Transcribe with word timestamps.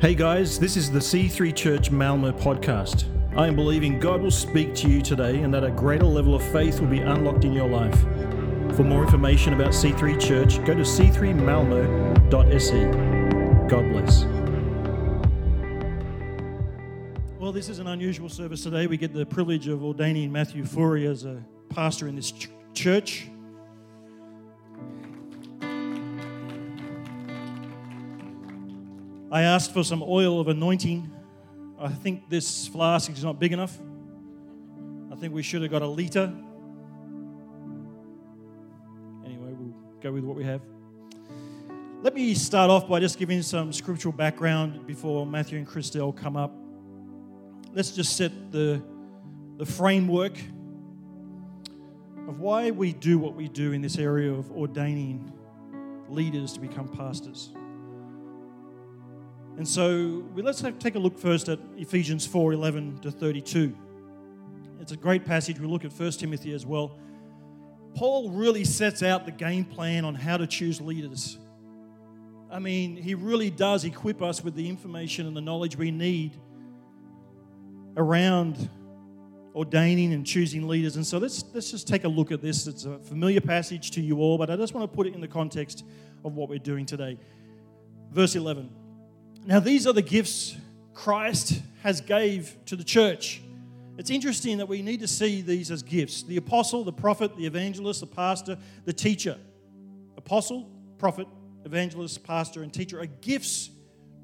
Hey 0.00 0.14
guys, 0.14 0.60
this 0.60 0.76
is 0.76 0.92
the 0.92 1.00
C3 1.00 1.52
Church 1.56 1.90
Malmo 1.90 2.30
podcast. 2.30 3.06
I 3.36 3.48
am 3.48 3.56
believing 3.56 3.98
God 3.98 4.20
will 4.20 4.30
speak 4.30 4.72
to 4.76 4.88
you 4.88 5.02
today 5.02 5.40
and 5.40 5.52
that 5.52 5.64
a 5.64 5.72
greater 5.72 6.06
level 6.06 6.36
of 6.36 6.42
faith 6.52 6.78
will 6.78 6.86
be 6.86 7.00
unlocked 7.00 7.44
in 7.44 7.52
your 7.52 7.68
life. 7.68 8.00
For 8.76 8.84
more 8.84 9.02
information 9.02 9.54
about 9.54 9.70
C3 9.70 10.20
Church, 10.20 10.64
go 10.64 10.72
to 10.72 10.82
c3malmo.se. 10.82 12.84
God 13.68 13.90
bless. 13.90 14.24
Well, 17.40 17.50
this 17.50 17.68
is 17.68 17.80
an 17.80 17.88
unusual 17.88 18.28
service 18.28 18.62
today. 18.62 18.86
We 18.86 18.98
get 18.98 19.12
the 19.12 19.26
privilege 19.26 19.66
of 19.66 19.82
ordaining 19.82 20.30
Matthew 20.30 20.64
Fourie 20.64 21.06
as 21.06 21.24
a 21.24 21.44
pastor 21.70 22.06
in 22.06 22.14
this 22.14 22.30
ch- 22.30 22.50
church. 22.72 23.26
I 29.30 29.42
asked 29.42 29.74
for 29.74 29.84
some 29.84 30.02
oil 30.02 30.40
of 30.40 30.48
anointing. 30.48 31.10
I 31.78 31.88
think 31.88 32.30
this 32.30 32.66
flask 32.66 33.10
is 33.10 33.22
not 33.22 33.38
big 33.38 33.52
enough. 33.52 33.78
I 35.12 35.16
think 35.16 35.34
we 35.34 35.42
should 35.42 35.60
have 35.60 35.70
got 35.70 35.82
a 35.82 35.86
liter. 35.86 36.32
Anyway, 39.24 39.52
we'll 39.52 39.74
go 40.00 40.12
with 40.12 40.24
what 40.24 40.34
we 40.34 40.44
have. 40.44 40.62
Let 42.00 42.14
me 42.14 42.32
start 42.34 42.70
off 42.70 42.88
by 42.88 43.00
just 43.00 43.18
giving 43.18 43.42
some 43.42 43.72
scriptural 43.72 44.12
background 44.12 44.86
before 44.86 45.26
Matthew 45.26 45.58
and 45.58 45.66
Christelle 45.66 46.16
come 46.16 46.36
up. 46.36 46.54
Let's 47.72 47.90
just 47.90 48.16
set 48.16 48.32
the, 48.50 48.82
the 49.58 49.66
framework 49.66 50.38
of 52.28 52.40
why 52.40 52.70
we 52.70 52.94
do 52.94 53.18
what 53.18 53.34
we 53.34 53.48
do 53.48 53.72
in 53.72 53.82
this 53.82 53.98
area 53.98 54.32
of 54.32 54.50
ordaining 54.52 55.32
leaders 56.08 56.54
to 56.54 56.60
become 56.60 56.88
pastors. 56.88 57.50
And 59.58 59.66
so 59.66 60.24
let's 60.36 60.60
have, 60.60 60.78
take 60.78 60.94
a 60.94 61.00
look 61.00 61.18
first 61.18 61.48
at 61.48 61.58
Ephesians 61.76 62.24
4 62.24 62.52
11 62.52 63.00
to 63.00 63.10
32. 63.10 63.76
It's 64.80 64.92
a 64.92 64.96
great 64.96 65.24
passage. 65.24 65.58
We 65.58 65.66
look 65.66 65.84
at 65.84 65.92
1 65.92 66.12
Timothy 66.12 66.54
as 66.54 66.64
well. 66.64 66.96
Paul 67.96 68.30
really 68.30 68.64
sets 68.64 69.02
out 69.02 69.26
the 69.26 69.32
game 69.32 69.64
plan 69.64 70.04
on 70.04 70.14
how 70.14 70.36
to 70.36 70.46
choose 70.46 70.80
leaders. 70.80 71.38
I 72.48 72.60
mean, 72.60 72.96
he 72.96 73.14
really 73.14 73.50
does 73.50 73.84
equip 73.84 74.22
us 74.22 74.44
with 74.44 74.54
the 74.54 74.68
information 74.68 75.26
and 75.26 75.36
the 75.36 75.40
knowledge 75.40 75.76
we 75.76 75.90
need 75.90 76.38
around 77.96 78.70
ordaining 79.56 80.12
and 80.12 80.24
choosing 80.24 80.68
leaders. 80.68 80.94
And 80.94 81.04
so 81.04 81.18
let's, 81.18 81.44
let's 81.52 81.72
just 81.72 81.88
take 81.88 82.04
a 82.04 82.08
look 82.08 82.30
at 82.30 82.40
this. 82.40 82.68
It's 82.68 82.84
a 82.84 83.00
familiar 83.00 83.40
passage 83.40 83.90
to 83.90 84.00
you 84.00 84.20
all, 84.20 84.38
but 84.38 84.50
I 84.50 84.56
just 84.56 84.72
want 84.72 84.88
to 84.88 84.96
put 84.96 85.08
it 85.08 85.14
in 85.14 85.20
the 85.20 85.26
context 85.26 85.84
of 86.24 86.36
what 86.36 86.48
we're 86.48 86.60
doing 86.60 86.86
today. 86.86 87.18
Verse 88.12 88.36
11. 88.36 88.77
Now, 89.48 89.60
these 89.60 89.86
are 89.86 89.94
the 89.94 90.02
gifts 90.02 90.54
Christ 90.92 91.62
has 91.82 92.02
gave 92.02 92.54
to 92.66 92.76
the 92.76 92.84
church. 92.84 93.40
It's 93.96 94.10
interesting 94.10 94.58
that 94.58 94.68
we 94.68 94.82
need 94.82 95.00
to 95.00 95.08
see 95.08 95.40
these 95.40 95.70
as 95.70 95.82
gifts. 95.82 96.22
The 96.22 96.36
apostle, 96.36 96.84
the 96.84 96.92
prophet, 96.92 97.34
the 97.34 97.46
evangelist, 97.46 98.00
the 98.00 98.06
pastor, 98.06 98.58
the 98.84 98.92
teacher. 98.92 99.38
Apostle, 100.18 100.68
prophet, 100.98 101.26
evangelist, 101.64 102.22
pastor, 102.24 102.62
and 102.62 102.70
teacher 102.70 103.00
are 103.00 103.06
gifts 103.06 103.70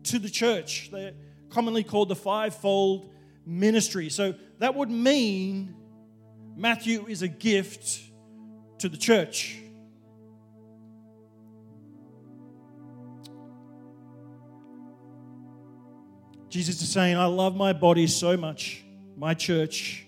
to 0.03 0.19
the 0.19 0.29
church. 0.29 0.91
They're 0.93 1.15
commonly 1.49 1.85
called 1.85 2.11
the 2.11 2.17
fivefold 2.17 3.11
ministry. 3.47 4.11
So 4.11 4.35
that 4.59 4.75
would 4.75 4.91
mean 4.91 5.75
Matthew 6.55 7.07
is 7.07 7.23
a 7.23 7.29
gift 7.29 7.99
to 8.81 8.91
the 8.91 8.99
church. 8.99 9.57
Jesus 16.55 16.81
is 16.83 16.89
saying, 16.89 17.17
I 17.17 17.25
love 17.25 17.57
my 17.57 17.73
body 17.73 18.07
so 18.07 18.37
much, 18.37 18.85
my 19.17 19.35
church, 19.35 20.07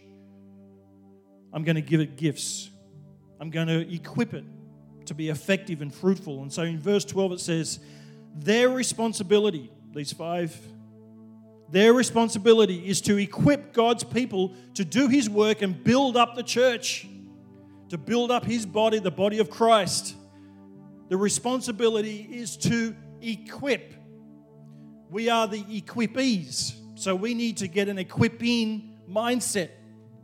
I'm 1.52 1.64
going 1.64 1.74
to 1.74 1.82
give 1.82 2.00
it 2.00 2.16
gifts. 2.16 2.70
I'm 3.40 3.50
going 3.50 3.66
to 3.66 3.92
equip 3.92 4.32
it 4.32 4.44
to 5.06 5.14
be 5.14 5.28
effective 5.30 5.82
and 5.82 5.92
fruitful. 5.92 6.42
And 6.42 6.52
so 6.52 6.62
in 6.62 6.78
verse 6.78 7.04
12 7.04 7.32
it 7.32 7.40
says, 7.40 7.80
their 8.32 8.68
responsibility, 8.68 9.72
these 9.92 10.12
five, 10.12 10.56
their 11.72 11.92
responsibility 11.92 12.88
is 12.88 13.00
to 13.00 13.16
equip 13.16 13.72
God's 13.72 14.04
people 14.04 14.54
to 14.74 14.84
do 14.84 15.08
his 15.08 15.28
work 15.28 15.62
and 15.62 15.82
build 15.82 16.16
up 16.16 16.36
the 16.36 16.44
church, 16.44 17.08
to 17.88 17.98
build 17.98 18.30
up 18.30 18.44
his 18.44 18.64
body, 18.66 19.00
the 19.00 19.10
body 19.10 19.40
of 19.40 19.50
Christ. 19.50 20.14
The 21.08 21.16
responsibility 21.16 22.28
is 22.30 22.56
to 22.58 22.94
equip 23.20 23.94
we 25.10 25.28
are 25.28 25.46
the 25.46 25.62
equipees. 25.62 26.74
So 26.94 27.14
we 27.14 27.34
need 27.34 27.58
to 27.58 27.68
get 27.68 27.88
an 27.88 27.98
equipping 27.98 28.98
mindset 29.08 29.70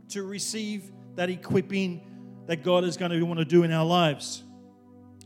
to 0.09 0.23
receive 0.23 0.91
that 1.15 1.29
equipping 1.29 2.01
that 2.47 2.63
God 2.63 2.83
is 2.83 2.97
going 2.97 3.11
to 3.11 3.21
want 3.23 3.39
to 3.39 3.45
do 3.45 3.63
in 3.63 3.71
our 3.71 3.85
lives. 3.85 4.43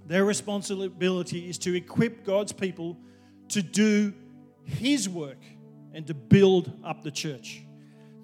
Their 0.06 0.25
responsibility 0.25 1.50
is 1.50 1.57
to 1.59 1.75
equip 1.75 2.23
God's 2.23 2.51
people 2.53 2.97
to 3.50 3.62
do 3.62 4.13
His 4.63 5.09
work 5.09 5.44
and 5.94 6.06
to 6.07 6.13
build 6.13 6.72
up 6.84 7.03
the 7.03 7.12
church. 7.12 7.63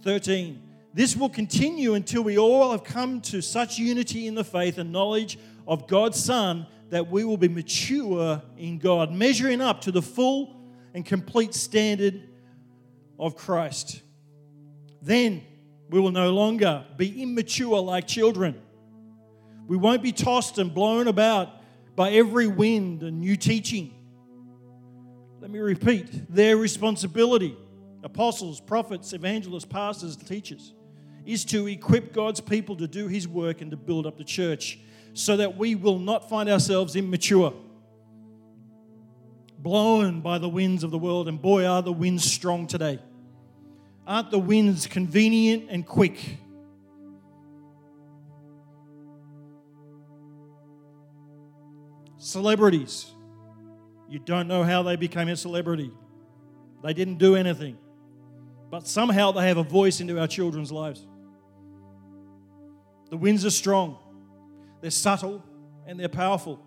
13. 0.04 0.62
This 0.94 1.16
will 1.16 1.30
continue 1.30 1.96
until 1.96 2.22
we 2.22 2.38
all 2.38 2.72
have 2.72 2.84
come 2.84 3.20
to 3.22 3.42
such 3.42 3.80
unity 3.80 4.28
in 4.28 4.36
the 4.36 4.44
faith 4.44 4.78
and 4.78 4.92
knowledge 4.92 5.40
of 5.68 5.88
God's 5.88 6.24
Son 6.24 6.68
that 6.90 7.10
we 7.10 7.24
will 7.24 7.38
be 7.38 7.48
mature 7.48 8.42
in 8.58 8.78
God, 8.78 9.12
measuring 9.12 9.60
up 9.60 9.82
to 9.82 9.92
the 9.92 10.02
full 10.02 10.63
and 10.94 11.06
complete 11.06 11.54
standard 11.54 12.22
of 13.20 13.36
Christ. 13.36 14.02
Then 15.02 15.44
we 15.90 16.00
will 16.00 16.12
no 16.12 16.32
longer 16.32 16.86
be 16.98 17.22
immature 17.22 17.80
like 17.80 18.08
children. 18.08 18.62
We 19.68 19.78
won't 19.78 20.04
be 20.04 20.12
tossed 20.12 20.58
and 20.58 20.74
blown 20.74 21.08
about 21.08 21.50
by 21.96 22.12
every 22.12 22.48
wind 22.48 23.04
and 23.04 23.20
new 23.20 23.36
teaching. 23.36 23.94
Let 25.40 25.52
me 25.52 25.60
repeat 25.60 26.34
their 26.34 26.58
responsibility 26.58 27.58
apostles, 28.04 28.60
prophets, 28.60 29.14
evangelists, 29.14 29.66
pastors, 29.66 30.18
teachers 30.18 30.74
is 31.26 31.46
to 31.46 31.68
equip 31.68 32.12
God's 32.12 32.42
people 32.42 32.76
to 32.78 32.88
do 32.88 33.08
his 33.08 33.28
work 33.28 33.62
and 33.62 33.72
to 33.72 33.78
build 33.78 34.06
up 34.06 34.18
the 34.18 34.26
church 34.26 34.80
so 35.14 35.38
that 35.38 35.58
we 35.58 35.76
will 35.76 36.00
not 36.00 36.30
find 36.30 36.50
ourselves 36.50 36.96
immature 36.96 37.54
blown 39.64 40.20
by 40.20 40.38
the 40.38 40.50
winds 40.50 40.84
of 40.84 40.92
the 40.92 40.98
world, 40.98 41.28
and 41.28 41.42
boy, 41.42 41.66
are 41.66 41.82
the 41.82 41.94
winds 41.94 42.30
strong 42.30 42.68
today. 42.68 43.00
Aren't 44.06 44.30
the 44.30 44.40
winds 44.40 44.86
convenient 44.86 45.70
and 45.70 45.86
quick? 45.86 46.20
Celebrities. 52.18 53.08
You 54.10 54.20
don't 54.20 54.48
know 54.48 54.64
how 54.64 54.84
they 54.84 54.98
became 54.98 55.30
a 55.30 55.36
celebrity. 55.38 55.92
They 56.84 56.94
didn't 56.94 57.18
do 57.18 57.36
anything. 57.36 57.78
But 58.70 58.88
somehow 58.88 59.32
they 59.32 59.48
have 59.48 59.58
a 59.58 59.64
voice 59.64 60.02
into 60.02 60.20
our 60.20 60.28
children's 60.28 60.72
lives. 60.72 61.08
The 63.10 63.18
winds 63.18 63.46
are 63.46 63.52
strong, 63.52 63.98
they're 64.82 64.92
subtle, 64.92 65.44
and 65.86 66.00
they're 66.00 66.10
powerful. 66.10 66.60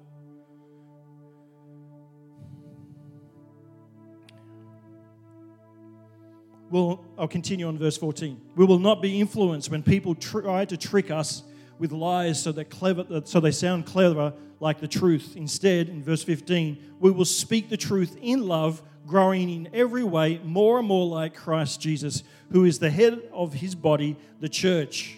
We'll, 6.77 7.03
I'll 7.17 7.27
continue 7.27 7.69
on 7.69 7.79
verse 7.79 7.97
14. 7.97 8.39
We 8.55 8.67
will 8.67 8.79
not 8.79 9.01
be 9.01 9.19
influenced 9.19 9.71
when 9.71 9.83
people 9.83 10.15
try 10.15 10.67
to 10.67 10.77
trick 10.77 11.11
us 11.11 11.43
with 11.79 11.91
lies 11.91 12.43
so, 12.43 12.53
that 12.53 12.69
clever, 12.69 13.23
so 13.25 13.41
they 13.41 13.51
sound 13.51 13.87
clever 13.87 14.35
like 14.61 14.81
the 14.81 14.87
truth. 14.87 15.37
Instead, 15.37 15.89
in 15.89 16.05
verse 16.05 16.23
15, 16.23 16.97
we 17.01 17.11
will 17.11 17.25
speak 17.25 17.71
the 17.71 17.79
truth 17.79 18.19
in 18.21 18.47
love, 18.47 18.83
growing 19.07 19.49
in 19.49 19.71
every 19.73 20.05
way 20.05 20.39
more 20.45 20.79
and 20.79 20.87
more 20.87 21.07
like 21.07 21.35
Christ 21.35 21.81
Jesus, 21.81 22.23
who 22.53 22.67
is 22.67 22.79
the 22.79 22.91
head 22.91 23.23
of 23.33 23.55
his 23.55 23.75
body, 23.75 24.15
the 24.41 24.49
church. 24.51 25.17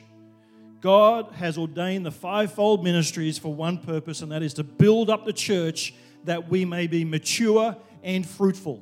God 0.81 1.33
has 1.33 1.59
ordained 1.59 2.07
the 2.07 2.13
fivefold 2.13 2.85
ministries 2.85 3.37
for 3.37 3.53
one 3.53 3.79
purpose, 3.79 4.23
and 4.23 4.31
that 4.31 4.45
is 4.45 4.55
to 4.55 4.63
build 4.63 5.11
up 5.11 5.25
the 5.25 5.33
church 5.33 5.93
that 6.23 6.49
we 6.49 6.65
may 6.65 6.87
be 6.87 7.05
mature 7.05 7.77
and 8.05 8.25
fruitful 8.25 8.81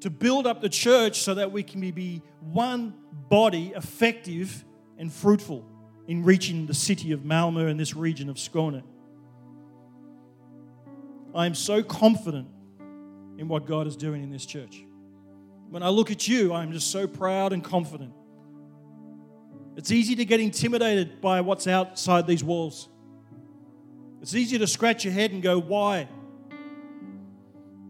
to 0.00 0.10
build 0.10 0.46
up 0.46 0.60
the 0.60 0.68
church 0.68 1.20
so 1.20 1.34
that 1.34 1.50
we 1.52 1.62
can 1.62 1.80
be 1.90 2.22
one 2.40 2.94
body, 3.28 3.72
effective 3.74 4.64
and 4.96 5.12
fruitful 5.12 5.64
in 6.06 6.24
reaching 6.24 6.66
the 6.66 6.74
city 6.74 7.12
of 7.12 7.24
Malmo 7.24 7.66
and 7.66 7.78
this 7.78 7.94
region 7.94 8.28
of 8.28 8.36
Skåne. 8.36 8.82
I 11.34 11.46
am 11.46 11.54
so 11.54 11.82
confident 11.82 12.48
in 13.38 13.48
what 13.48 13.66
God 13.66 13.86
is 13.86 13.96
doing 13.96 14.22
in 14.22 14.30
this 14.30 14.46
church. 14.46 14.84
When 15.70 15.82
I 15.82 15.90
look 15.90 16.10
at 16.10 16.26
you, 16.26 16.54
I'm 16.54 16.72
just 16.72 16.90
so 16.90 17.06
proud 17.06 17.52
and 17.52 17.62
confident. 17.62 18.12
It's 19.76 19.92
easy 19.92 20.16
to 20.16 20.24
get 20.24 20.40
intimidated 20.40 21.20
by 21.20 21.42
what's 21.42 21.66
outside 21.66 22.26
these 22.26 22.42
walls. 22.42 22.88
It's 24.20 24.34
easy 24.34 24.58
to 24.58 24.66
scratch 24.66 25.04
your 25.04 25.12
head 25.12 25.30
and 25.30 25.42
go, 25.42 25.60
why? 25.60 26.08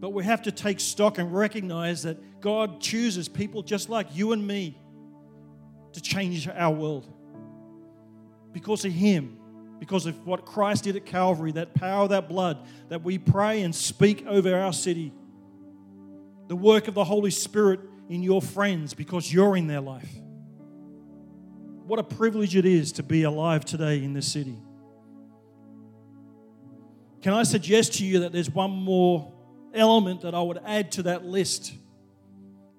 But 0.01 0.11
we 0.11 0.25
have 0.25 0.43
to 0.43 0.53
take 0.53 0.81
stock 0.81 1.19
and 1.19 1.35
recognize 1.35 2.05
that 2.05 2.41
God 2.41 2.81
chooses 2.81 3.29
people 3.29 3.63
just 3.63 3.89
like 3.89 4.15
you 4.15 4.33
and 4.33 4.47
me 4.47 4.79
to 5.93 6.01
change 6.01 6.49
our 6.49 6.73
world. 6.73 7.13
Because 8.53 8.85
of 8.85 8.93
Him, 8.93 9.39
because 9.81 10.07
of 10.07 10.27
what 10.27 10.45
Christ 10.45 10.85
did 10.85 10.97
at 10.97 11.05
Calvary, 11.05 11.53
that 11.53 11.75
power, 11.75 12.07
that 12.09 12.29
blood, 12.29 12.67
that 12.89 13.03
we 13.03 13.19
pray 13.19 13.63
and 13.63 13.75
speak 13.75 14.25
over 14.27 14.57
our 14.57 14.73
city. 14.73 15.13
The 16.47 16.57
work 16.57 16.89
of 16.89 16.95
the 16.95 17.05
Holy 17.05 17.31
Spirit 17.31 17.81
in 18.09 18.23
your 18.23 18.41
friends 18.41 18.95
because 18.95 19.33
you're 19.33 19.57
in 19.57 19.67
their 19.67 19.81
life. 19.81 20.09
What 21.87 21.99
a 21.99 22.05
privilege 22.05 22.55
it 22.57 22.67
is 22.67 22.93
to 22.93 23.03
be 23.03 23.23
alive 23.23 23.65
today 23.65 24.03
in 24.03 24.13
this 24.13 24.31
city. 24.31 24.59
Can 27.23 27.33
I 27.33 27.43
suggest 27.43 27.95
to 27.95 28.07
you 28.07 28.21
that 28.21 28.33
there's 28.33 28.51
one 28.51 28.71
more 28.71 29.33
element 29.75 30.23
that 30.23 30.35
I 30.35 30.43
would 30.43 30.61
add 30.65 30.93
to 30.93 31.03
that 31.05 31.25
list? 31.25 31.73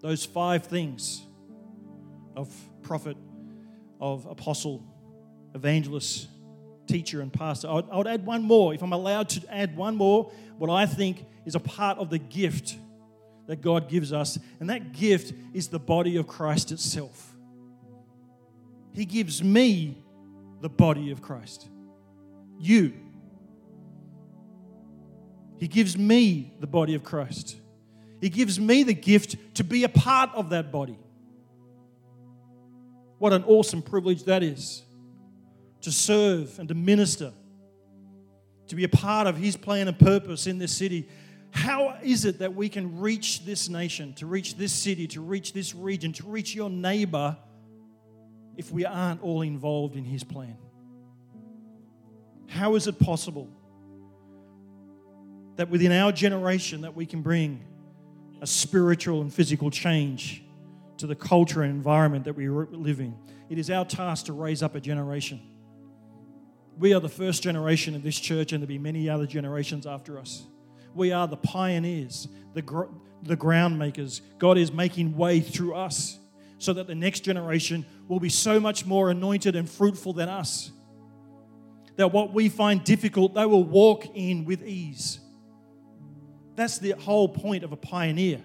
Those 0.01 0.25
five 0.25 0.65
things 0.65 1.21
of 2.35 2.53
prophet, 2.81 3.17
of 3.99 4.25
apostle, 4.25 4.83
evangelist, 5.53 6.27
teacher, 6.87 7.21
and 7.21 7.31
pastor. 7.31 7.67
I 7.67 7.73
would, 7.73 7.89
I 7.91 7.97
would 7.97 8.07
add 8.07 8.25
one 8.25 8.43
more, 8.43 8.73
if 8.73 8.81
I'm 8.81 8.93
allowed 8.93 9.29
to 9.29 9.53
add 9.53 9.75
one 9.75 9.95
more, 9.95 10.31
what 10.57 10.69
I 10.69 10.85
think 10.85 11.25
is 11.45 11.55
a 11.55 11.59
part 11.59 11.97
of 11.97 12.09
the 12.09 12.17
gift 12.17 12.77
that 13.47 13.61
God 13.61 13.89
gives 13.89 14.13
us, 14.13 14.37
and 14.59 14.69
that 14.69 14.93
gift 14.93 15.33
is 15.53 15.69
the 15.69 15.79
body 15.79 16.17
of 16.17 16.27
Christ 16.27 16.71
itself. 16.71 17.35
He 18.93 19.05
gives 19.05 19.43
me 19.43 20.03
the 20.61 20.69
body 20.69 21.11
of 21.11 21.21
Christ. 21.21 21.67
You. 22.59 22.93
He 25.59 25.67
gives 25.67 25.97
me 25.97 26.53
the 26.59 26.67
body 26.67 26.95
of 26.95 27.03
Christ. 27.03 27.57
He 28.21 28.29
gives 28.29 28.59
me 28.59 28.83
the 28.83 28.93
gift 28.93 29.35
to 29.55 29.63
be 29.63 29.83
a 29.83 29.89
part 29.89 30.29
of 30.33 30.49
that 30.49 30.71
body. 30.71 30.97
What 33.17 33.33
an 33.33 33.43
awesome 33.43 33.81
privilege 33.81 34.23
that 34.23 34.43
is 34.43 34.83
to 35.81 35.91
serve 35.91 36.57
and 36.59 36.67
to 36.69 36.75
minister, 36.75 37.33
to 38.67 38.75
be 38.75 38.83
a 38.83 38.89
part 38.89 39.27
of 39.27 39.37
His 39.37 39.55
plan 39.55 39.87
and 39.87 39.97
purpose 39.97 40.47
in 40.47 40.57
this 40.57 40.75
city 40.75 41.07
how 41.51 41.97
is 42.03 42.25
it 42.25 42.39
that 42.39 42.53
we 42.55 42.69
can 42.69 42.99
reach 42.99 43.45
this 43.45 43.69
nation, 43.69 44.13
to 44.15 44.25
reach 44.25 44.55
this 44.55 44.71
city, 44.71 45.07
to 45.07 45.21
reach 45.21 45.53
this 45.53 45.73
region, 45.73 46.13
to 46.13 46.27
reach 46.27 46.53
your 46.53 46.69
neighbor 46.69 47.37
if 48.57 48.71
we 48.71 48.85
aren't 48.85 49.23
all 49.23 49.41
involved 49.41 49.95
in 49.95 50.03
his 50.03 50.23
plan? 50.23 50.57
How 52.47 52.75
is 52.75 52.87
it 52.87 52.99
possible 52.99 53.49
that 55.59 55.69
within 55.69 55.91
our 55.91 56.09
generation 56.13 56.79
that 56.79 56.95
we 56.95 57.05
can 57.05 57.21
bring 57.21 57.59
a 58.39 58.47
spiritual 58.47 59.19
and 59.19 59.33
physical 59.33 59.69
change 59.69 60.41
to 60.95 61.05
the 61.05 61.15
culture 61.15 61.63
and 61.63 61.71
environment 61.73 62.23
that 62.23 62.33
we 62.33 62.47
live 62.47 63.01
in? 63.01 63.13
It 63.49 63.57
is 63.57 63.69
our 63.69 63.83
task 63.83 64.27
to 64.27 64.33
raise 64.33 64.63
up 64.63 64.75
a 64.75 64.79
generation. 64.79 65.41
We 66.77 66.93
are 66.93 67.01
the 67.01 67.09
first 67.09 67.43
generation 67.43 67.93
of 67.93 68.03
this 68.03 68.17
church, 68.17 68.53
and 68.53 68.61
there'll 68.63 68.69
be 68.69 68.77
many 68.77 69.09
other 69.09 69.27
generations 69.27 69.85
after 69.85 70.17
us. 70.17 70.43
We 70.95 71.11
are 71.11 71.27
the 71.27 71.35
pioneers, 71.35 72.29
the, 72.53 72.61
gr- 72.61 72.93
the 73.23 73.35
ground 73.35 73.77
makers. 73.77 74.21
God 74.37 74.57
is 74.57 74.71
making 74.71 75.17
way 75.17 75.41
through 75.41 75.75
us 75.75 76.19
so 76.57 76.71
that 76.71 76.87
the 76.87 76.95
next 76.95 77.25
generation 77.25 77.85
will 78.07 78.21
be 78.21 78.29
so 78.29 78.61
much 78.61 78.85
more 78.85 79.09
anointed 79.09 79.57
and 79.57 79.69
fruitful 79.69 80.13
than 80.13 80.29
us. 80.29 80.71
That 81.97 82.13
what 82.13 82.33
we 82.33 82.47
find 82.47 82.81
difficult, 82.81 83.33
they 83.33 83.45
will 83.45 83.65
walk 83.65 84.05
in 84.15 84.45
with 84.45 84.65
ease. 84.65 85.19
That's 86.59 86.77
the 86.77 86.91
whole 86.91 87.29
point 87.29 87.63
of 87.63 87.71
a 87.71 87.77
pioneer. 87.77 88.41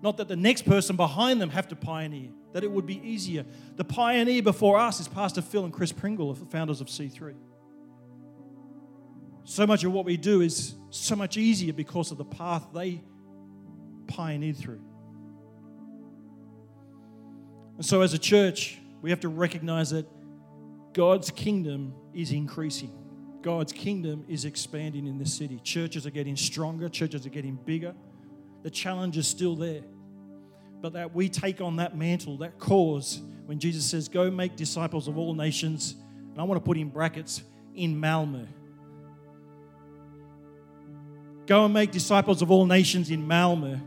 Not 0.00 0.16
that 0.16 0.26
the 0.26 0.36
next 0.36 0.62
person 0.62 0.96
behind 0.96 1.38
them 1.38 1.50
have 1.50 1.68
to 1.68 1.76
pioneer, 1.76 2.30
that 2.54 2.64
it 2.64 2.70
would 2.70 2.86
be 2.86 3.06
easier. 3.06 3.44
The 3.76 3.84
pioneer 3.84 4.42
before 4.42 4.78
us 4.78 5.00
is 5.00 5.06
Pastor 5.06 5.42
Phil 5.42 5.62
and 5.64 5.70
Chris 5.72 5.92
Pringle, 5.92 6.32
the 6.32 6.46
founders 6.46 6.80
of 6.80 6.86
C3. 6.86 7.34
So 9.44 9.66
much 9.66 9.84
of 9.84 9.92
what 9.92 10.06
we 10.06 10.16
do 10.16 10.40
is 10.40 10.76
so 10.88 11.14
much 11.14 11.36
easier 11.36 11.74
because 11.74 12.10
of 12.10 12.16
the 12.16 12.24
path 12.24 12.68
they 12.72 13.02
pioneered 14.06 14.56
through. 14.56 14.80
And 17.76 17.84
so, 17.84 18.00
as 18.00 18.14
a 18.14 18.18
church, 18.18 18.78
we 19.02 19.10
have 19.10 19.20
to 19.20 19.28
recognize 19.28 19.90
that 19.90 20.06
God's 20.94 21.30
kingdom 21.30 21.92
is 22.14 22.32
increasing. 22.32 23.01
God's 23.42 23.72
kingdom 23.72 24.24
is 24.28 24.44
expanding 24.44 25.06
in 25.06 25.18
this 25.18 25.34
city. 25.34 25.60
Churches 25.62 26.06
are 26.06 26.10
getting 26.10 26.36
stronger, 26.36 26.88
churches 26.88 27.26
are 27.26 27.30
getting 27.30 27.56
bigger. 27.56 27.94
The 28.62 28.70
challenge 28.70 29.18
is 29.18 29.26
still 29.26 29.56
there. 29.56 29.82
But 30.80 30.94
that 30.94 31.14
we 31.14 31.28
take 31.28 31.60
on 31.60 31.76
that 31.76 31.96
mantle, 31.96 32.38
that 32.38 32.58
cause, 32.58 33.20
when 33.46 33.58
Jesus 33.58 33.84
says, 33.84 34.08
Go 34.08 34.30
make 34.30 34.56
disciples 34.56 35.08
of 35.08 35.18
all 35.18 35.34
nations, 35.34 35.96
and 36.30 36.40
I 36.40 36.44
want 36.44 36.62
to 36.62 36.64
put 36.64 36.76
in 36.76 36.88
brackets, 36.88 37.42
in 37.74 38.00
Malmö. 38.00 38.46
Go 41.46 41.64
and 41.64 41.74
make 41.74 41.90
disciples 41.90 42.42
of 42.42 42.50
all 42.50 42.66
nations 42.66 43.10
in 43.10 43.26
Malmö 43.26 43.80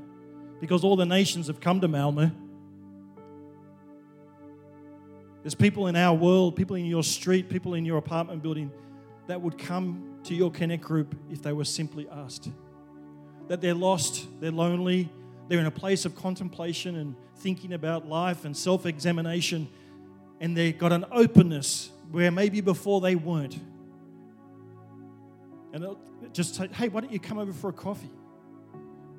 because 0.60 0.84
all 0.84 0.96
the 0.96 1.06
nations 1.06 1.48
have 1.48 1.60
come 1.60 1.80
to 1.82 1.88
Malmö. 1.88 2.34
There's 5.42 5.56
people 5.56 5.88
in 5.88 5.96
our 5.96 6.16
world, 6.16 6.56
people 6.56 6.76
in 6.76 6.86
your 6.86 7.04
street, 7.04 7.50
people 7.50 7.76
in 7.76 7.86
your 7.86 7.98
apartment 7.98 8.42
building 8.42 8.72
that 9.28 9.42
would 9.42 9.58
come 9.58 10.20
to 10.24 10.36
your 10.36 10.52
Connect 10.52 10.84
group 10.84 11.16
if 11.32 11.42
they 11.42 11.54
were 11.54 11.66
simply 11.66 12.08
asked. 12.12 12.50
That 13.48 13.62
they're 13.62 13.74
lost, 13.74 14.28
they're 14.40 14.52
lonely, 14.52 15.10
they're 15.48 15.60
in 15.60 15.66
a 15.66 15.72
place 15.72 16.06
of 16.06 16.16
contemplation 16.16 16.96
and 16.96 17.16
thinking 17.38 17.74
about 17.74 18.08
life 18.08 18.46
and 18.46 18.56
self 18.56 18.86
examination, 18.86 19.68
and 20.40 20.56
they've 20.56 20.78
got 20.78 20.92
an 20.92 21.06
openness 21.12 21.92
where 22.12 22.32
maybe 22.32 22.62
before 22.62 23.02
they 23.02 23.16
weren't. 23.16 23.60
And 25.74 25.86
just 26.32 26.56
say, 26.56 26.70
hey, 26.70 26.88
why 26.88 27.02
don't 27.02 27.12
you 27.12 27.20
come 27.20 27.38
over 27.38 27.52
for 27.52 27.70
a 27.70 27.74
coffee? 27.74 28.12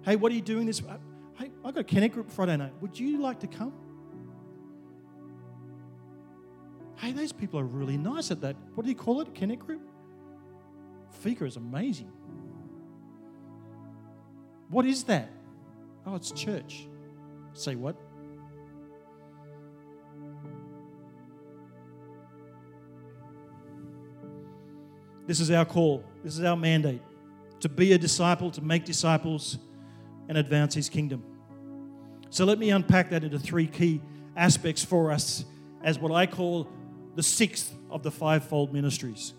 Hey, 0.02 0.16
what 0.16 0.32
are 0.32 0.34
you 0.34 0.40
doing 0.40 0.66
this? 0.66 0.80
Hey, 1.38 1.50
I've 1.64 1.74
got 1.74 1.78
a 1.78 1.84
Connect 1.84 2.14
group 2.14 2.30
Friday 2.30 2.56
night. 2.56 2.72
Would 2.80 2.98
you 2.98 3.20
like 3.20 3.40
to 3.40 3.46
come? 3.46 3.72
Hey, 6.96 7.12
those 7.12 7.32
people 7.32 7.60
are 7.60 7.64
really 7.64 7.98
nice 7.98 8.30
at 8.30 8.40
that. 8.40 8.56
What 8.74 8.84
do 8.84 8.88
you 8.88 8.96
call 8.96 9.20
it? 9.20 9.34
Connect 9.34 9.66
group? 9.66 9.82
Fika 11.16 11.44
is 11.44 11.56
amazing. 11.56 12.10
What 14.68 14.84
is 14.84 15.04
that? 15.04 15.30
Oh, 16.06 16.14
it's 16.14 16.30
church. 16.32 16.88
Say 17.52 17.74
what? 17.74 17.96
This 25.26 25.40
is 25.40 25.50
our 25.50 25.64
call. 25.64 26.04
This 26.22 26.38
is 26.38 26.44
our 26.44 26.56
mandate 26.56 27.02
to 27.60 27.68
be 27.68 27.92
a 27.92 27.98
disciple, 27.98 28.50
to 28.52 28.62
make 28.62 28.84
disciples, 28.84 29.58
and 30.28 30.38
advance 30.38 30.74
his 30.74 30.88
kingdom. 30.88 31.24
So 32.30 32.44
let 32.44 32.58
me 32.58 32.70
unpack 32.70 33.10
that 33.10 33.24
into 33.24 33.38
three 33.38 33.66
key 33.66 34.00
aspects 34.36 34.84
for 34.84 35.10
us 35.10 35.44
as 35.82 35.98
what 35.98 36.12
I 36.12 36.26
call 36.26 36.68
the 37.14 37.22
sixth 37.22 37.74
of 37.90 38.02
the 38.02 38.10
fivefold 38.10 38.72
ministries 38.72 39.34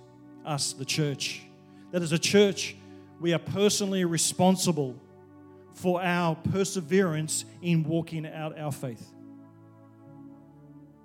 us, 0.46 0.74
the 0.74 0.86
church. 0.86 1.47
That 1.92 2.02
as 2.02 2.12
a 2.12 2.20
church, 2.20 2.76
we 3.20 3.34
are 3.34 3.40
personally 3.40 4.06
responsible 4.06 4.96
for 5.74 6.02
our 6.02 6.36
perseverance 6.36 7.46
in 7.62 7.84
walking 7.84 8.26
out 8.26 8.58
our 8.58 8.72
faith. 8.72 9.14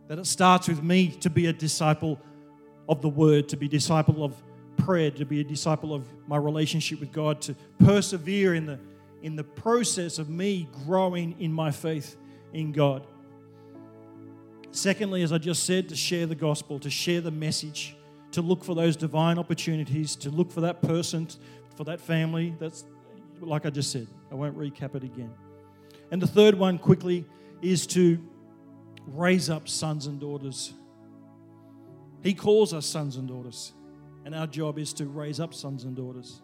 That 0.08 0.18
it 0.18 0.26
starts 0.26 0.68
with 0.68 0.82
me 0.82 1.08
to 1.20 1.30
be 1.30 1.46
a 1.46 1.52
disciple 1.52 2.20
of 2.88 3.02
the 3.02 3.08
word, 3.08 3.48
to 3.50 3.56
be 3.56 3.66
a 3.66 3.68
disciple 3.68 4.24
of 4.24 4.34
prayer, 4.76 5.10
to 5.12 5.24
be 5.24 5.40
a 5.40 5.44
disciple 5.44 5.94
of 5.94 6.06
my 6.26 6.36
relationship 6.36 7.00
with 7.00 7.12
God, 7.12 7.40
to 7.42 7.54
persevere 7.78 8.54
in 8.54 8.66
the, 8.66 8.78
in 9.22 9.36
the 9.36 9.44
process 9.44 10.18
of 10.18 10.28
me 10.28 10.68
growing 10.84 11.40
in 11.40 11.52
my 11.52 11.70
faith 11.70 12.16
in 12.52 12.72
God. 12.72 13.06
Secondly, 14.70 15.22
as 15.22 15.32
I 15.32 15.38
just 15.38 15.64
said, 15.64 15.90
to 15.90 15.96
share 15.96 16.26
the 16.26 16.34
gospel, 16.34 16.78
to 16.80 16.90
share 16.90 17.20
the 17.20 17.30
message, 17.30 17.94
to 18.32 18.42
look 18.42 18.64
for 18.64 18.74
those 18.74 18.96
divine 18.96 19.38
opportunities, 19.38 20.16
to 20.16 20.30
look 20.30 20.50
for 20.50 20.62
that 20.62 20.82
person, 20.82 21.28
for 21.76 21.84
that 21.84 22.00
family. 22.00 22.54
That's 22.58 22.84
like 23.40 23.66
I 23.66 23.70
just 23.70 23.90
said. 23.90 24.06
I 24.30 24.34
won't 24.34 24.56
recap 24.56 24.94
it 24.94 25.04
again. 25.04 25.32
And 26.10 26.20
the 26.20 26.26
third 26.26 26.54
one, 26.54 26.78
quickly, 26.78 27.24
is 27.60 27.86
to 27.88 28.18
raise 29.06 29.50
up 29.50 29.68
sons 29.68 30.06
and 30.06 30.20
daughters. 30.20 30.72
He 32.22 32.34
calls 32.34 32.72
us 32.72 32.86
sons 32.86 33.16
and 33.16 33.26
daughters. 33.26 33.72
And 34.24 34.34
our 34.34 34.46
job 34.46 34.78
is 34.78 34.92
to 34.94 35.06
raise 35.06 35.40
up 35.40 35.52
sons 35.52 35.84
and 35.84 35.96
daughters. 35.96 36.42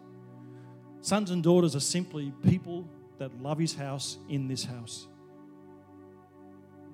Sons 1.01 1.31
and 1.31 1.41
daughters 1.41 1.75
are 1.75 1.81
simply 1.81 2.33
people 2.43 2.89
that 3.19 3.41
love 3.41 3.57
His 3.57 3.73
house 3.73 4.17
in 4.27 4.47
this 4.47 4.65
house. 4.65 5.07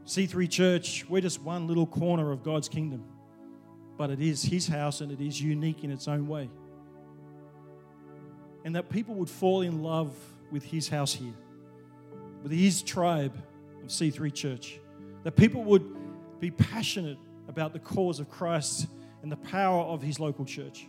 C3 0.05 0.49
Church, 0.49 1.05
we're 1.09 1.21
just 1.21 1.41
one 1.41 1.65
little 1.67 1.87
corner 1.87 2.31
of 2.31 2.43
God's 2.43 2.69
kingdom, 2.69 3.03
but 3.97 4.09
it 4.09 4.19
is 4.19 4.43
His 4.43 4.67
house 4.67 5.01
and 5.01 5.11
it 5.11 5.21
is 5.21 5.41
unique 5.41 5.83
in 5.83 5.91
its 5.91 6.07
own 6.07 6.27
way. 6.27 6.49
And 8.63 8.75
that 8.75 8.89
people 8.89 9.15
would 9.15 9.29
fall 9.29 9.61
in 9.61 9.83
love 9.83 10.13
with 10.51 10.63
his 10.63 10.87
house 10.87 11.13
here, 11.13 11.33
with 12.43 12.51
his 12.51 12.81
tribe 12.81 13.35
of 13.83 13.89
C3 13.89 14.33
Church. 14.33 14.79
That 15.23 15.35
people 15.35 15.63
would 15.65 15.95
be 16.39 16.51
passionate 16.51 17.17
about 17.47 17.73
the 17.73 17.79
cause 17.79 18.19
of 18.19 18.29
Christ 18.29 18.87
and 19.21 19.31
the 19.31 19.37
power 19.37 19.83
of 19.83 20.01
his 20.01 20.19
local 20.19 20.45
church. 20.45 20.87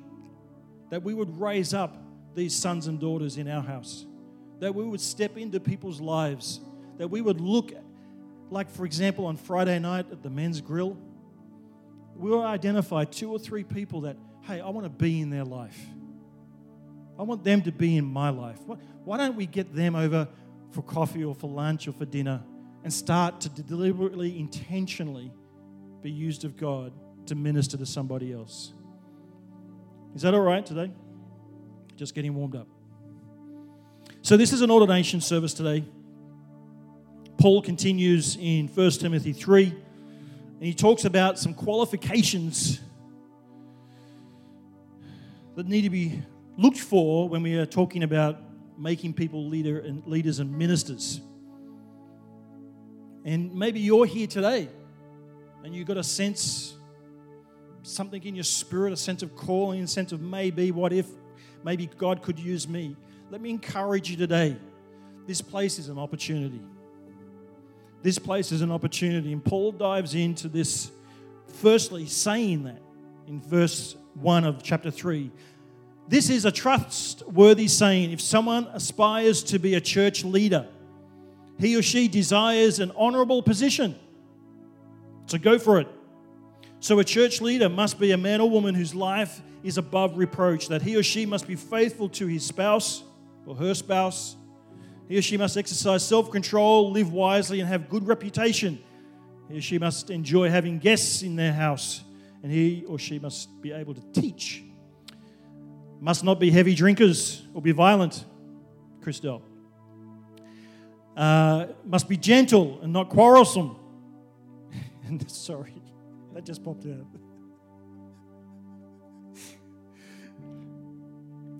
That 0.90 1.02
we 1.02 1.14
would 1.14 1.40
raise 1.40 1.74
up 1.74 1.96
these 2.34 2.54
sons 2.54 2.86
and 2.86 3.00
daughters 3.00 3.38
in 3.38 3.48
our 3.48 3.62
house. 3.62 4.06
That 4.60 4.74
we 4.74 4.84
would 4.84 5.00
step 5.00 5.36
into 5.36 5.60
people's 5.60 6.00
lives. 6.00 6.60
That 6.98 7.08
we 7.08 7.20
would 7.20 7.40
look, 7.40 7.72
like 8.50 8.70
for 8.70 8.84
example, 8.84 9.26
on 9.26 9.36
Friday 9.36 9.78
night 9.78 10.06
at 10.12 10.22
the 10.22 10.30
men's 10.30 10.60
grill, 10.60 10.96
we'll 12.18 12.42
identify 12.42 13.04
two 13.04 13.30
or 13.30 13.38
three 13.38 13.64
people 13.64 14.02
that, 14.02 14.16
hey, 14.42 14.60
I 14.60 14.68
want 14.70 14.84
to 14.84 14.90
be 14.90 15.20
in 15.20 15.30
their 15.30 15.44
life. 15.44 15.78
I 17.18 17.22
want 17.22 17.44
them 17.44 17.62
to 17.62 17.72
be 17.72 17.96
in 17.96 18.04
my 18.04 18.30
life. 18.30 18.58
Why 19.04 19.16
don't 19.16 19.36
we 19.36 19.46
get 19.46 19.74
them 19.74 19.94
over 19.94 20.28
for 20.70 20.82
coffee 20.82 21.24
or 21.24 21.34
for 21.34 21.48
lunch 21.48 21.88
or 21.88 21.92
for 21.92 22.04
dinner 22.04 22.42
and 22.84 22.92
start 22.92 23.40
to 23.42 23.48
deliberately, 23.48 24.38
intentionally 24.38 25.32
be 26.02 26.10
used 26.10 26.44
of 26.44 26.56
God 26.56 26.92
to 27.26 27.34
minister 27.34 27.76
to 27.76 27.86
somebody 27.86 28.32
else? 28.32 28.72
Is 30.14 30.22
that 30.22 30.34
all 30.34 30.40
right 30.40 30.64
today? 30.64 30.90
Just 31.96 32.14
getting 32.14 32.34
warmed 32.34 32.56
up. 32.56 32.68
So, 34.22 34.36
this 34.36 34.52
is 34.52 34.60
an 34.60 34.70
ordination 34.70 35.20
service 35.20 35.54
today. 35.54 35.84
Paul 37.38 37.62
continues 37.62 38.36
in 38.40 38.68
1 38.68 38.90
Timothy 38.92 39.32
3, 39.32 39.74
and 40.58 40.64
he 40.64 40.72
talks 40.72 41.04
about 41.04 41.38
some 41.38 41.52
qualifications 41.52 42.80
that 45.54 45.66
need 45.66 45.82
to 45.82 45.90
be 45.90 46.22
looked 46.56 46.78
for 46.78 47.28
when 47.28 47.42
we 47.42 47.56
are 47.56 47.66
talking 47.66 48.02
about 48.02 48.38
making 48.78 49.12
people 49.12 49.48
leader 49.48 49.80
and 49.80 50.06
leaders 50.06 50.38
and 50.38 50.56
ministers. 50.56 51.20
And 53.24 53.54
maybe 53.54 53.80
you're 53.80 54.06
here 54.06 54.26
today 54.26 54.68
and 55.62 55.74
you've 55.74 55.86
got 55.86 55.98
a 55.98 56.04
sense, 56.04 56.74
something 57.82 58.22
in 58.22 58.34
your 58.34 58.44
spirit, 58.44 58.92
a 58.92 58.96
sense 58.96 59.22
of 59.22 59.34
calling, 59.36 59.82
a 59.82 59.86
sense 59.86 60.12
of 60.12 60.22
maybe, 60.22 60.70
what 60.70 60.92
if, 60.92 61.06
maybe 61.64 61.86
God 61.86 62.22
could 62.22 62.38
use 62.38 62.66
me. 62.66 62.96
Let 63.30 63.40
me 63.40 63.50
encourage 63.50 64.08
you 64.08 64.16
today. 64.16 64.56
This 65.26 65.42
place 65.42 65.78
is 65.78 65.88
an 65.88 65.98
opportunity. 65.98 66.62
This 68.02 68.18
place 68.18 68.52
is 68.52 68.62
an 68.62 68.70
opportunity. 68.70 69.32
And 69.32 69.44
Paul 69.44 69.72
dives 69.72 70.14
into 70.14 70.48
this, 70.48 70.90
firstly, 71.60 72.06
saying 72.06 72.64
that 72.64 72.80
in 73.26 73.40
verse 73.40 73.96
1 74.14 74.44
of 74.44 74.62
chapter 74.62 74.90
3 74.90 75.30
this 76.08 76.30
is 76.30 76.44
a 76.44 76.52
trustworthy 76.52 77.68
saying. 77.68 78.12
If 78.12 78.20
someone 78.20 78.68
aspires 78.72 79.42
to 79.44 79.58
be 79.58 79.74
a 79.74 79.80
church 79.80 80.24
leader, 80.24 80.66
he 81.58 81.76
or 81.76 81.82
she 81.82 82.06
desires 82.06 82.78
an 82.78 82.92
honorable 82.96 83.42
position. 83.42 83.96
So 85.26 85.38
go 85.38 85.58
for 85.58 85.80
it. 85.80 85.88
So, 86.78 86.98
a 87.00 87.04
church 87.04 87.40
leader 87.40 87.68
must 87.68 87.98
be 87.98 88.12
a 88.12 88.16
man 88.16 88.40
or 88.40 88.48
woman 88.48 88.74
whose 88.74 88.94
life 88.94 89.40
is 89.64 89.78
above 89.78 90.16
reproach, 90.18 90.68
that 90.68 90.82
he 90.82 90.94
or 90.94 91.02
she 91.02 91.26
must 91.26 91.48
be 91.48 91.56
faithful 91.56 92.08
to 92.10 92.26
his 92.26 92.44
spouse 92.44 93.02
or 93.46 93.56
her 93.56 93.74
spouse. 93.74 94.36
He 95.08 95.18
or 95.18 95.22
she 95.22 95.36
must 95.36 95.56
exercise 95.56 96.06
self 96.06 96.30
control, 96.30 96.90
live 96.90 97.12
wisely, 97.12 97.60
and 97.60 97.68
have 97.68 97.88
good 97.88 98.06
reputation. 98.06 98.78
He 99.48 99.58
or 99.58 99.60
she 99.60 99.78
must 99.78 100.10
enjoy 100.10 100.50
having 100.50 100.78
guests 100.78 101.22
in 101.22 101.36
their 101.36 101.52
house, 101.52 102.02
and 102.42 102.50
he 102.50 102.84
or 102.86 102.98
she 102.98 103.18
must 103.18 103.60
be 103.62 103.72
able 103.72 103.94
to 103.94 104.02
teach 104.12 104.64
must 106.00 106.24
not 106.24 106.38
be 106.38 106.50
heavy 106.50 106.74
drinkers 106.74 107.42
or 107.54 107.62
be 107.62 107.72
violent, 107.72 108.24
Christelle. 109.00 109.42
Uh, 111.16 111.66
must 111.84 112.08
be 112.08 112.16
gentle 112.16 112.78
and 112.82 112.92
not 112.92 113.08
quarrelsome. 113.08 113.76
Sorry, 115.26 115.74
that 116.34 116.44
just 116.44 116.62
popped 116.62 116.86
out. 116.86 117.06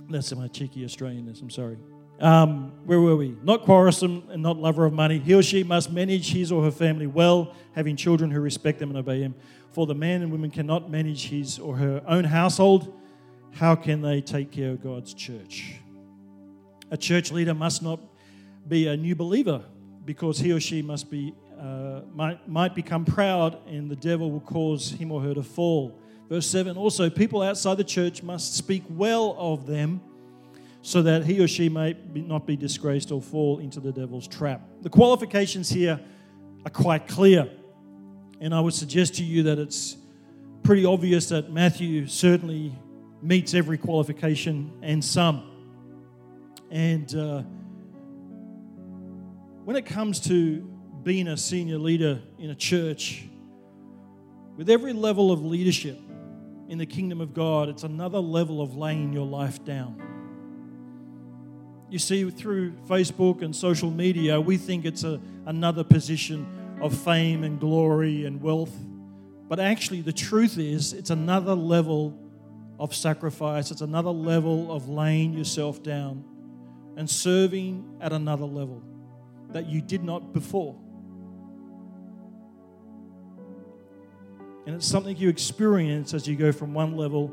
That's 0.09 0.33
my 0.37 0.47
cheeky 0.49 0.85
Australianness, 0.85 1.43
I'm 1.43 1.51
sorry. 1.51 1.79
Um, 2.21 2.73
where 2.87 3.01
were 3.01 3.17
we? 3.17 3.37
Not 3.43 3.65
quarrelsome 3.65 4.25
and 4.31 4.43
not 4.43 4.57
lover 4.57 4.87
of 4.87 4.93
money. 4.93 5.19
He 5.19 5.35
or 5.35 5.43
she 5.43 5.63
must 5.63 5.91
manage 5.91 6.33
his 6.33 6.51
or 6.51 6.63
her 6.65 6.71
family 6.71 7.07
well, 7.07 7.55
having 7.75 7.97
children 7.97 8.31
who 8.31 8.41
respect 8.41 8.79
them 8.79 8.89
and 8.89 8.99
obey 8.99 9.21
him. 9.21 9.35
For 9.73 9.87
the 9.87 9.95
man 9.95 10.23
and 10.23 10.33
woman 10.33 10.51
cannot 10.51 10.91
manage 10.91 11.29
his 11.29 11.59
or 11.59 11.77
her 11.77 12.03
own 12.07 12.25
household 12.25 12.95
how 13.57 13.75
can 13.75 14.03
they 14.03 14.21
take 14.21 14.53
care 14.53 14.73
of 14.73 14.83
God's 14.83 15.15
church? 15.15 15.77
A 16.91 16.97
church 16.97 17.33
leader 17.33 17.55
must 17.55 17.83
not 17.83 18.01
be 18.69 18.87
a 18.87 18.97
new 18.97 19.15
believer 19.15 19.65
because 20.05 20.39
he 20.39 20.53
or 20.53 20.61
she 20.61 20.83
must 20.83 21.11
be 21.11 21.35
uh, 21.59 22.03
might, 22.15 22.47
might 22.47 22.75
become 22.75 23.07
proud 23.07 23.59
and 23.67 23.91
the 23.91 23.97
devil 23.97 24.31
will 24.31 24.41
cause 24.41 24.91
him 24.91 25.11
or 25.11 25.23
her 25.23 25.33
to 25.33 25.43
fall. 25.43 25.99
Verse 26.29 26.47
7 26.47 26.77
also, 26.77 27.09
people 27.09 27.41
outside 27.41 27.79
the 27.79 27.85
church 27.85 28.23
must 28.23 28.55
speak 28.55 28.83
well 28.91 29.35
of 29.39 29.67
them 29.67 30.03
so 30.87 31.03
that 31.03 31.25
he 31.25 31.41
or 31.41 31.49
she 31.49 31.69
may 31.69 31.95
be, 31.95 32.21
not 32.21 32.47
be 32.47 32.55
disgraced 32.55 33.11
or 33.11 33.21
fall 33.21 33.59
into 33.59 33.81
the 33.81 33.91
devil's 33.91 34.29
trap. 34.29 34.61
The 34.83 34.89
qualifications 34.89 35.69
here 35.69 35.99
are 36.65 36.71
quite 36.71 37.09
clear, 37.09 37.51
and 38.41 38.55
I 38.55 38.61
would 38.61 38.73
suggest 38.73 39.17
to 39.17 39.25
you 39.25 39.43
that 39.43 39.59
it's 39.59 39.97
pretty 40.63 40.85
obvious 40.85 41.31
that 41.31 41.51
Matthew 41.51 42.07
certainly 42.07 42.73
meets 43.21 43.53
every 43.53 43.79
qualification 43.79 44.79
and 44.81 45.05
some. 45.05 45.51
And 46.71 47.13
uh, 47.17 47.43
when 49.65 49.75
it 49.75 49.87
comes 49.87 50.21
to 50.29 50.61
being 51.03 51.27
a 51.27 51.37
senior 51.37 51.79
leader 51.79 52.23
in 52.39 52.51
a 52.51 52.55
church, 52.55 53.25
with 54.57 54.71
every 54.71 54.93
level 54.93 55.33
of 55.33 55.45
leadership 55.45 55.99
in 56.69 56.79
the 56.79 56.87
kingdom 56.87 57.21
of 57.21 57.35
God, 57.35 57.69
it's 57.69 57.83
another 57.83 58.21
level 58.21 58.63
of 58.63 58.77
laying 58.77 59.13
your 59.13 59.27
life 59.27 59.65
down. 59.65 60.06
You 61.89 61.99
see, 61.99 62.29
through 62.31 62.73
Facebook 62.89 63.43
and 63.43 63.55
social 63.55 63.91
media, 63.91 64.41
we 64.41 64.57
think 64.57 64.85
it's 64.85 65.05
a, 65.05 65.21
another 65.47 65.85
position 65.85 66.47
of 66.81 66.97
fame 66.97 67.45
and 67.45 67.61
glory 67.61 68.25
and 68.25 68.43
wealth. 68.43 68.75
But 69.49 69.61
actually, 69.61 70.01
the 70.01 70.13
truth 70.13 70.59
is, 70.59 70.93
it's 70.93 71.11
another 71.11 71.55
level 71.55 72.19
of 72.79 72.95
sacrifice. 72.95 73.71
It's 73.71 73.81
another 73.81 74.11
level 74.11 74.73
of 74.73 74.89
laying 74.89 75.33
yourself 75.33 75.83
down 75.83 76.25
and 76.97 77.09
serving 77.09 77.99
at 78.01 78.13
another 78.13 78.47
level 78.47 78.83
that 79.53 79.67
you 79.67 79.81
did 79.81 80.03
not 80.03 80.33
before. 80.33 80.77
And 84.67 84.75
it's 84.75 84.87
something 84.87 85.17
you 85.17 85.29
experience 85.29 86.13
as 86.13 86.27
you 86.27 86.35
go 86.35 86.51
from 86.51 86.75
one 86.75 86.97
level 86.97 87.33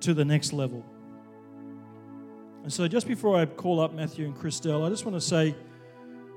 to 0.00 0.14
the 0.14 0.24
next 0.24 0.52
level. 0.52 0.84
And 2.62 2.72
so, 2.72 2.86
just 2.86 3.08
before 3.08 3.38
I 3.38 3.46
call 3.46 3.80
up 3.80 3.94
Matthew 3.94 4.26
and 4.26 4.36
Christelle, 4.36 4.86
I 4.86 4.90
just 4.90 5.06
want 5.06 5.16
to 5.16 5.20
say 5.20 5.54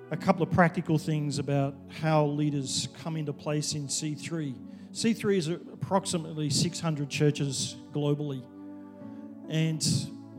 a 0.09 0.17
couple 0.17 0.43
of 0.43 0.51
practical 0.51 0.97
things 0.97 1.37
about 1.37 1.75
how 2.01 2.25
leaders 2.25 2.87
come 3.01 3.17
into 3.17 3.33
place 3.33 3.73
in 3.73 3.87
C3. 3.87 4.55
C3 4.93 5.37
is 5.37 5.47
approximately 5.47 6.49
600 6.49 7.09
churches 7.09 7.75
globally. 7.91 8.43
And 9.49 9.81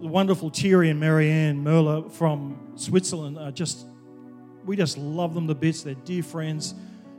the 0.00 0.06
wonderful 0.06 0.48
Thierry 0.48 0.90
and 0.90 0.98
Marianne 1.00 1.62
Merler 1.62 2.10
from 2.10 2.72
Switzerland 2.76 3.38
are 3.38 3.50
just, 3.50 3.86
we 4.64 4.76
just 4.76 4.96
love 4.96 5.34
them 5.34 5.48
to 5.48 5.54
bits. 5.54 5.82
They're 5.82 5.94
dear 5.94 6.22
friends. 6.22 6.74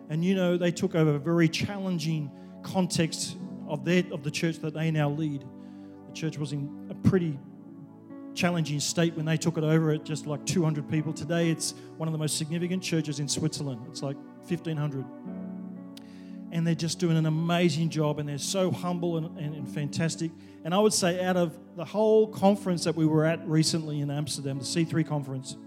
And 0.09 0.23
you 0.23 0.33
know, 0.33 0.57
they 0.57 0.71
took 0.71 0.95
over 0.95 1.15
a 1.15 1.19
very 1.19 1.49
challenging 1.49 2.31
context 2.63 3.37
of, 3.67 3.85
their, 3.85 4.03
of 4.11 4.23
the 4.23 4.31
church 4.31 4.59
that 4.59 4.73
they 4.73 4.89
now 4.91 5.09
lead. 5.09 5.43
The 6.07 6.13
church 6.13 6.37
was 6.37 6.53
in 6.53 6.87
a 6.89 7.07
pretty 7.07 7.37
challenging 8.35 8.79
state 8.79 9.15
when 9.15 9.25
they 9.25 9.37
took 9.37 9.57
it 9.57 9.63
over 9.63 9.91
at 9.91 10.03
just 10.03 10.27
like 10.27 10.45
200 10.45 10.87
people. 10.89 11.13
Today, 11.13 11.49
it's 11.49 11.73
one 11.97 12.07
of 12.07 12.11
the 12.11 12.19
most 12.19 12.37
significant 12.37 12.83
churches 12.83 13.19
in 13.19 13.27
Switzerland. 13.27 13.81
It's 13.89 14.03
like 14.03 14.17
1,500 14.47 15.05
and 16.55 16.65
they're 16.65 16.73
just 16.73 16.99
doing 16.99 17.17
an 17.17 17.25
amazing 17.25 17.89
job 17.89 18.17
and 18.17 18.29
they're 18.29 18.37
so 18.37 18.71
humble 18.71 19.17
and, 19.17 19.37
and, 19.37 19.55
and, 19.55 19.67
fantastic. 19.67 20.31
And 20.63 20.73
I 20.73 20.79
would 20.79 20.93
say, 20.93 21.21
out 21.21 21.35
of 21.35 21.57
the 21.75 21.83
whole 21.83 22.27
conference 22.27 22.85
that 22.85 22.95
we 22.95 23.05
were 23.05 23.25
at 23.25 23.45
recently 23.45 23.99
in 23.99 24.09
Amsterdam, 24.09 24.59
the 24.59 24.63
C3 24.63 25.05
conference, 25.05 25.57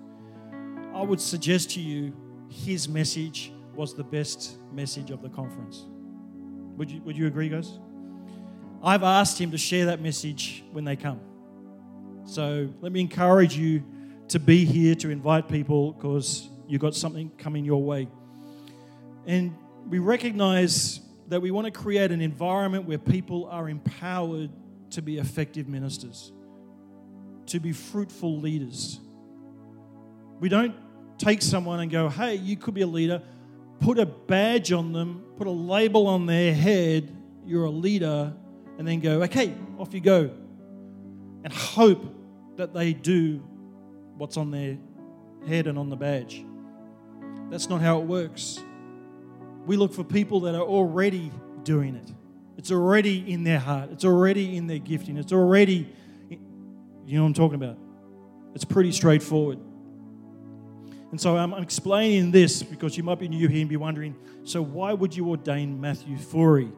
I 0.95 1.03
would 1.03 1.21
suggest 1.21 1.73
to 1.73 1.81
you 1.81 2.17
his 2.49 2.89
message 2.89 3.53
was 3.75 3.95
the 3.95 4.03
best 4.03 4.57
message 4.73 5.11
of 5.11 5.21
the 5.21 5.29
conference. 5.29 5.85
Would 6.79 6.91
you, 6.91 7.03
would 7.03 7.19
you 7.19 7.27
agree, 7.27 7.51
guys? 7.51 7.79
I've 8.83 9.03
asked 9.03 9.39
him 9.39 9.51
to 9.51 9.59
share 9.59 9.85
that 9.87 10.01
message 10.01 10.65
when 10.73 10.85
they 10.85 10.97
come. 10.97 11.21
So 12.29 12.69
let 12.83 12.93
me 12.93 13.01
encourage 13.01 13.57
you 13.57 13.83
to 14.29 14.39
be 14.39 14.67
here 14.67 14.95
to 14.97 15.09
invite 15.09 15.49
people 15.49 15.93
because 15.93 16.47
you've 16.69 16.83
got 16.83 16.95
something 16.95 17.31
coming 17.39 17.65
your 17.65 17.83
way. 17.83 18.07
And 19.27 19.57
we 19.89 19.99
recognize 19.99 21.01
that 21.29 21.41
we 21.41 21.51
want 21.51 21.65
to 21.65 21.71
create 21.71 22.13
an 22.13 22.21
environment 22.21 22.85
where 22.85 22.99
people 22.99 23.47
are 23.47 23.67
empowered 23.71 24.51
to 24.91 25.01
be 25.01 25.17
effective 25.17 25.69
ministers, 25.69 26.31
to 27.47 27.61
be 27.61 27.73
fruitful 27.73 28.39
leaders. 28.39 29.01
We 30.39 30.51
don't 30.51 30.75
take 31.17 31.41
someone 31.41 31.81
and 31.81 31.91
go, 31.91 32.11
hey, 32.11 32.35
you 32.35 32.59
could 32.59 32.75
be 32.75 32.83
a 32.83 32.87
leader, 32.87 33.23
put 33.81 33.99
a 33.99 34.05
badge 34.05 34.71
on 34.71 34.93
them, 34.93 35.25
put 35.39 35.47
a 35.47 35.51
label 35.51 36.07
on 36.07 36.27
their 36.27 36.53
head, 36.53 37.11
you're 37.47 37.65
a 37.65 37.71
leader, 37.71 38.35
and 38.77 38.87
then 38.87 39.01
go, 39.01 39.23
okay, 39.23 39.55
off 39.79 39.95
you 39.95 40.01
go. 40.01 40.31
And 41.43 41.51
hope 41.51 42.17
that 42.59 42.75
they 42.75 42.93
do 42.93 43.43
what's 44.17 44.37
on 44.37 44.51
their 44.51 44.77
head 45.47 45.67
and 45.67 45.79
on 45.79 45.89
the 45.89 45.97
badge. 45.97 46.45
That's 47.51 47.69
not 47.69 47.81
how 47.81 48.01
it 48.01 48.05
works. 48.05 48.61
We 49.65 49.77
look 49.77 49.95
for 49.95 50.05
people 50.05 50.41
that 50.41 50.55
are 50.55 50.63
already 50.63 51.33
doing 51.63 51.95
it. 51.95 52.13
It's 52.57 52.73
already 52.73 53.33
in 53.33 53.45
their 53.45 53.61
heart. 53.61 53.91
It's 53.93 54.05
already 54.05 54.57
in 54.57 54.67
their 54.67 54.79
gifting. 54.79 55.17
It's 55.17 55.33
already, 55.33 55.89
you 56.29 57.17
know 57.17 57.23
what 57.23 57.29
I'm 57.29 57.35
talking 57.35 57.55
about? 57.55 57.79
It's 58.55 58.65
pretty 58.65 58.93
straightforward. 58.93 59.61
And 61.11 61.21
so 61.21 61.37
I'm 61.37 61.55
explaining 61.55 62.33
this 62.33 62.63
because 62.63 62.97
you 62.97 63.03
might 63.03 63.21
be 63.21 63.29
new 63.29 63.49
here 63.49 63.61
and 63.61 63.69
be 63.69 63.77
wondering 63.77 64.17
so, 64.45 64.63
why 64.63 64.93
would 64.93 65.15
you 65.15 65.29
ordain 65.29 65.81
Matthew 65.81 66.17
Fourie? 66.17 66.73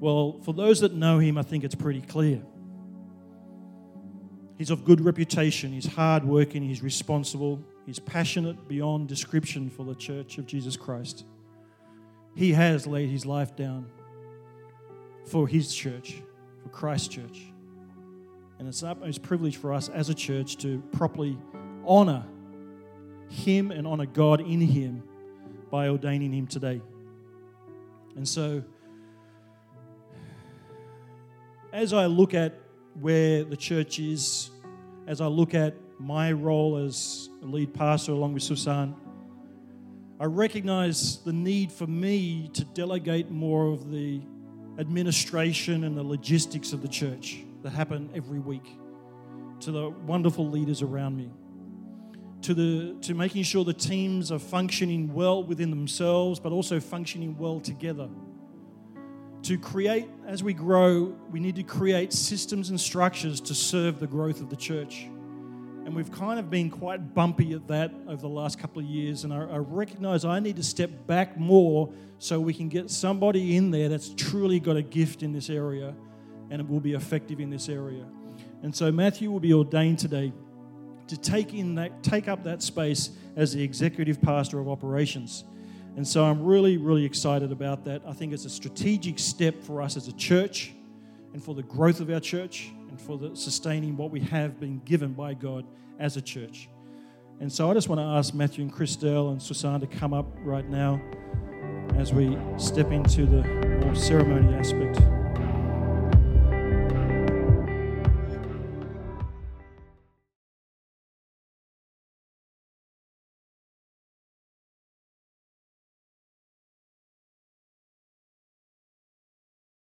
Well, 0.00 0.40
for 0.44 0.54
those 0.54 0.80
that 0.80 0.94
know 0.94 1.18
him, 1.18 1.36
I 1.36 1.42
think 1.42 1.62
it's 1.62 1.74
pretty 1.74 2.00
clear. 2.00 2.40
He's 4.58 4.70
of 4.70 4.84
good 4.84 5.02
reputation, 5.02 5.72
he's 5.72 5.86
hardworking, 5.86 6.62
he's 6.62 6.82
responsible, 6.82 7.62
he's 7.84 7.98
passionate 7.98 8.66
beyond 8.68 9.06
description 9.08 9.68
for 9.68 9.84
the 9.84 9.94
church 9.94 10.38
of 10.38 10.46
Jesus 10.46 10.76
Christ. 10.76 11.26
He 12.34 12.52
has 12.52 12.86
laid 12.86 13.10
his 13.10 13.26
life 13.26 13.54
down 13.54 13.86
for 15.26 15.46
his 15.46 15.74
church, 15.74 16.22
for 16.62 16.70
Christ's 16.70 17.08
church. 17.08 17.42
And 18.58 18.66
it's 18.66 18.82
an 18.82 18.88
utmost 18.88 19.22
privilege 19.22 19.56
for 19.56 19.74
us 19.74 19.90
as 19.90 20.08
a 20.08 20.14
church 20.14 20.56
to 20.58 20.82
properly 20.92 21.36
honor 21.84 22.24
him 23.28 23.70
and 23.70 23.86
honor 23.86 24.06
God 24.06 24.40
in 24.40 24.60
him 24.60 25.02
by 25.70 25.88
ordaining 25.88 26.32
him 26.32 26.46
today. 26.46 26.80
And 28.14 28.26
so, 28.26 28.62
as 31.72 31.92
I 31.92 32.06
look 32.06 32.32
at 32.32 32.54
where 33.00 33.44
the 33.44 33.56
church 33.56 33.98
is, 33.98 34.50
as 35.06 35.20
I 35.20 35.26
look 35.26 35.54
at 35.54 35.74
my 35.98 36.32
role 36.32 36.76
as 36.76 37.28
a 37.42 37.46
lead 37.46 37.72
pastor 37.72 38.12
along 38.12 38.34
with 38.34 38.42
Susan, 38.42 38.94
I 40.18 40.24
recognize 40.24 41.18
the 41.18 41.32
need 41.32 41.70
for 41.70 41.86
me 41.86 42.48
to 42.54 42.64
delegate 42.64 43.30
more 43.30 43.66
of 43.72 43.90
the 43.90 44.20
administration 44.78 45.84
and 45.84 45.96
the 45.96 46.02
logistics 46.02 46.72
of 46.72 46.82
the 46.82 46.88
church 46.88 47.38
that 47.62 47.70
happen 47.70 48.10
every 48.14 48.38
week 48.38 48.78
to 49.60 49.70
the 49.72 49.90
wonderful 50.06 50.48
leaders 50.48 50.82
around 50.82 51.16
me 51.16 51.30
to 52.42 52.54
the 52.54 52.96
to 53.00 53.14
making 53.14 53.42
sure 53.42 53.64
the 53.64 53.72
teams 53.72 54.30
are 54.30 54.38
functioning 54.38 55.12
well 55.12 55.42
within 55.42 55.70
themselves 55.70 56.38
but 56.38 56.52
also 56.52 56.78
functioning 56.78 57.36
well 57.38 57.58
together 57.58 58.08
to 59.46 59.56
create 59.56 60.08
as 60.26 60.42
we 60.42 60.52
grow 60.52 61.14
we 61.30 61.38
need 61.38 61.54
to 61.54 61.62
create 61.62 62.12
systems 62.12 62.70
and 62.70 62.80
structures 62.80 63.40
to 63.40 63.54
serve 63.54 64.00
the 64.00 64.06
growth 64.06 64.40
of 64.40 64.50
the 64.50 64.56
church. 64.56 65.04
And 65.84 65.94
we've 65.94 66.10
kind 66.10 66.40
of 66.40 66.50
been 66.50 66.68
quite 66.68 67.14
bumpy 67.14 67.52
at 67.52 67.68
that 67.68 67.92
over 68.08 68.20
the 68.20 68.28
last 68.28 68.58
couple 68.58 68.82
of 68.82 68.88
years. 68.88 69.22
And 69.22 69.32
I, 69.32 69.42
I 69.42 69.58
recognize 69.58 70.24
i 70.24 70.40
need 70.40 70.56
to 70.56 70.64
step 70.64 70.90
back 71.06 71.38
more 71.38 71.92
so 72.18 72.40
we 72.40 72.52
can 72.52 72.68
get 72.68 72.90
somebody 72.90 73.56
in 73.56 73.70
there 73.70 73.88
that's 73.88 74.08
truly 74.16 74.58
got 74.58 74.76
a 74.76 74.82
gift 74.82 75.22
in 75.22 75.32
this 75.32 75.48
area 75.48 75.94
and 76.50 76.60
it 76.60 76.68
will 76.68 76.80
be 76.80 76.94
effective 76.94 77.38
in 77.38 77.48
this 77.48 77.68
area. 77.68 78.04
And 78.64 78.74
so 78.74 78.90
matthew 78.90 79.30
will 79.30 79.38
be 79.38 79.54
ordained 79.54 80.00
today 80.00 80.32
to 81.06 81.16
take 81.16 81.54
in 81.54 81.76
that 81.76 82.02
take 82.02 82.26
up 82.26 82.42
that 82.42 82.62
space 82.62 83.10
as 83.36 83.52
the 83.52 83.62
executive 83.62 84.20
pastor 84.20 84.58
of 84.58 84.68
operations. 84.68 85.44
And 85.96 86.06
so 86.06 86.24
I'm 86.24 86.44
really, 86.44 86.76
really 86.76 87.04
excited 87.04 87.50
about 87.50 87.84
that. 87.84 88.02
I 88.06 88.12
think 88.12 88.34
it's 88.34 88.44
a 88.44 88.50
strategic 88.50 89.18
step 89.18 89.62
for 89.62 89.80
us 89.80 89.96
as 89.96 90.08
a 90.08 90.12
church 90.12 90.72
and 91.32 91.42
for 91.42 91.54
the 91.54 91.62
growth 91.62 92.00
of 92.00 92.10
our 92.10 92.20
church 92.20 92.70
and 92.90 93.00
for 93.00 93.16
the 93.16 93.34
sustaining 93.34 93.96
what 93.96 94.10
we 94.10 94.20
have 94.20 94.60
been 94.60 94.80
given 94.84 95.14
by 95.14 95.32
God 95.34 95.64
as 95.98 96.18
a 96.18 96.22
church. 96.22 96.68
And 97.40 97.50
so 97.50 97.70
I 97.70 97.74
just 97.74 97.88
want 97.88 97.98
to 97.98 98.04
ask 98.04 98.34
Matthew 98.34 98.64
and 98.64 98.72
Christelle 98.72 99.30
and 99.30 99.42
Susan 99.42 99.80
to 99.80 99.86
come 99.86 100.12
up 100.12 100.26
right 100.42 100.68
now 100.68 101.00
as 101.96 102.12
we 102.12 102.36
step 102.58 102.90
into 102.92 103.24
the 103.24 103.42
more 103.84 103.94
ceremony 103.94 104.54
aspect. 104.54 105.25